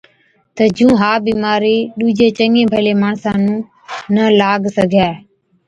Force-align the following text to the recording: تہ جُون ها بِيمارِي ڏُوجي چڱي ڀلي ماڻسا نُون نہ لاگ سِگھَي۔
تہ 0.55 0.63
جُون 0.75 0.93
ها 1.01 1.11
بِيمارِي 1.25 1.77
ڏُوجي 1.97 2.27
چڱي 2.37 2.63
ڀلي 2.71 2.93
ماڻسا 3.01 3.31
نُون 3.45 3.57
نہ 4.13 4.23
لاگ 4.39 4.61
سِگھَي۔ 4.75 5.09